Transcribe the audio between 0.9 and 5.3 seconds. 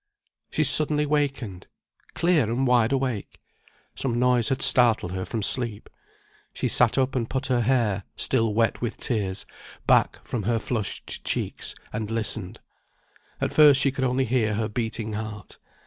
wakened! Clear and wide awake! Some noise had startled her